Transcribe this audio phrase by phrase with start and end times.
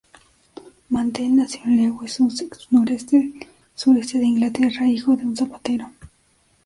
[0.89, 2.67] Mantell nació en Lewes, Sussex
[3.75, 5.91] —sureste de Inglaterra—, hijo de un zapatero.